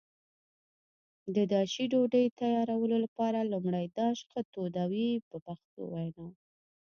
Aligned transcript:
د 1.35 1.37
داشي 1.53 1.85
ډوډۍ 1.91 2.25
تیارولو 2.39 2.97
لپاره 3.05 3.39
لومړی 3.51 3.85
داش 3.99 4.17
ښه 4.29 4.41
تودوي 4.53 5.09
په 5.29 5.37
پښتو 5.45 5.81
وینا. 5.93 6.27